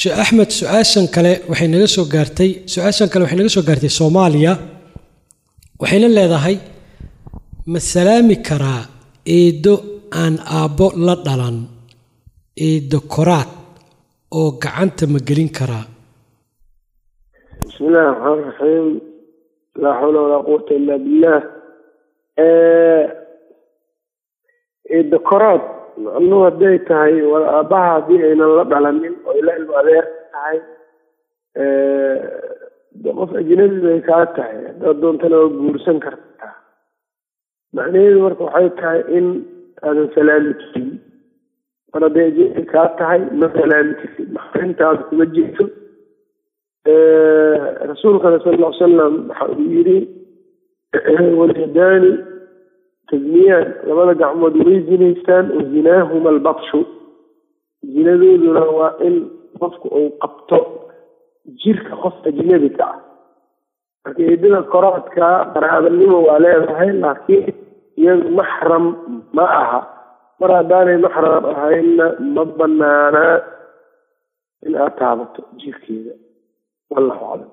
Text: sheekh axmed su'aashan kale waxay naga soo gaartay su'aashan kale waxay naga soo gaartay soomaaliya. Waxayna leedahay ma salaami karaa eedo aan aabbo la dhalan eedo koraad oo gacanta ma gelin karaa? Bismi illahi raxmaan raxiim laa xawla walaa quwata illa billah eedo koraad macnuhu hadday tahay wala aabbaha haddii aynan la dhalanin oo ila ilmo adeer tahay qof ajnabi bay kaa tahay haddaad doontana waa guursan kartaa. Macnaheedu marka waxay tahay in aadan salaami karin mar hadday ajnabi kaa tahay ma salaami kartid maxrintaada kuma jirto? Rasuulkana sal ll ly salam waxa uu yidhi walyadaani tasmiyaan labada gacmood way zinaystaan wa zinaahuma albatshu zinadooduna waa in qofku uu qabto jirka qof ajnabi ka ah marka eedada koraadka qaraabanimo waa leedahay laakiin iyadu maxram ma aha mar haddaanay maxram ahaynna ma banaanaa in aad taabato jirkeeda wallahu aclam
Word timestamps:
sheekh 0.00 0.18
axmed 0.22 0.50
su'aashan 0.58 1.06
kale 1.14 1.32
waxay 1.50 1.68
naga 1.72 1.86
soo 1.94 2.06
gaartay 2.14 2.50
su'aashan 2.72 3.08
kale 3.12 3.22
waxay 3.24 3.38
naga 3.40 3.52
soo 3.56 3.64
gaartay 3.68 3.92
soomaaliya. 3.98 4.52
Waxayna 5.80 6.08
leedahay 6.16 6.56
ma 7.72 7.78
salaami 7.92 8.36
karaa 8.48 8.82
eedo 9.38 9.74
aan 10.22 10.34
aabbo 10.58 10.86
la 11.06 11.14
dhalan 11.26 11.56
eedo 12.66 12.98
koraad 13.14 13.50
oo 14.38 14.48
gacanta 14.62 15.04
ma 15.12 15.18
gelin 15.28 15.50
karaa? 15.58 15.84
Bismi 17.66 17.86
illahi 17.88 18.06
raxmaan 18.10 18.40
raxiim 18.48 18.86
laa 19.82 19.94
xawla 20.00 20.18
walaa 20.24 20.42
quwata 20.48 20.72
illa 20.78 20.94
billah 21.04 21.40
eedo 24.96 25.18
koraad 25.30 25.62
macnuhu 26.04 26.42
hadday 26.46 26.76
tahay 26.88 27.14
wala 27.32 27.46
aabbaha 27.58 27.88
haddii 27.96 28.22
aynan 28.28 28.50
la 28.58 28.64
dhalanin 28.72 29.14
oo 29.26 29.34
ila 29.40 29.56
ilmo 29.60 29.74
adeer 29.80 30.06
tahay 30.34 30.58
qof 33.18 33.30
ajnabi 33.40 33.78
bay 33.86 34.00
kaa 34.08 34.24
tahay 34.36 34.56
haddaad 34.68 34.96
doontana 35.02 35.36
waa 35.42 35.52
guursan 35.60 35.98
kartaa. 36.04 36.52
Macnaheedu 37.76 38.18
marka 38.24 38.44
waxay 38.48 38.68
tahay 38.80 39.00
in 39.18 39.26
aadan 39.86 40.08
salaami 40.16 40.52
karin 40.60 40.88
mar 41.92 42.02
hadday 42.06 42.26
ajnabi 42.30 42.62
kaa 42.74 42.88
tahay 43.00 43.20
ma 43.40 43.48
salaami 43.56 43.94
kartid 44.00 44.28
maxrintaada 44.36 45.02
kuma 45.08 45.24
jirto? 45.34 45.64
Rasuulkana 47.90 48.38
sal 48.44 48.54
ll 48.58 48.62
ly 48.64 48.78
salam 48.78 49.14
waxa 49.30 49.44
uu 49.54 49.68
yidhi 49.76 49.98
walyadaani 51.40 52.10
tasmiyaan 53.10 53.66
labada 53.88 54.14
gacmood 54.22 54.54
way 54.66 54.78
zinaystaan 54.88 55.46
wa 55.56 55.62
zinaahuma 55.72 56.28
albatshu 56.34 56.80
zinadooduna 57.94 58.62
waa 58.78 58.92
in 59.06 59.14
qofku 59.60 59.88
uu 59.98 60.10
qabto 60.22 60.58
jirka 61.62 61.92
qof 62.02 62.14
ajnabi 62.30 62.70
ka 62.78 62.84
ah 62.92 62.98
marka 64.04 64.22
eedada 64.30 64.60
koraadka 64.72 65.26
qaraabanimo 65.54 66.18
waa 66.28 66.38
leedahay 66.44 66.90
laakiin 67.02 67.54
iyadu 68.00 68.28
maxram 68.38 68.84
ma 69.36 69.44
aha 69.62 69.80
mar 70.40 70.50
haddaanay 70.58 70.98
maxram 71.04 71.44
ahaynna 71.52 72.06
ma 72.34 72.42
banaanaa 72.58 73.36
in 74.66 74.74
aad 74.84 74.94
taabato 75.00 75.40
jirkeeda 75.60 76.14
wallahu 76.92 77.24
aclam 77.34 77.50